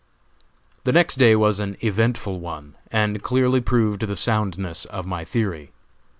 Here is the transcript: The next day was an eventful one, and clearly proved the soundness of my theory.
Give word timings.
The 0.83 0.91
next 0.91 1.17
day 1.17 1.35
was 1.35 1.59
an 1.59 1.77
eventful 1.83 2.39
one, 2.39 2.73
and 2.91 3.21
clearly 3.21 3.61
proved 3.61 4.01
the 4.07 4.15
soundness 4.15 4.85
of 4.85 5.05
my 5.05 5.23
theory. 5.23 5.69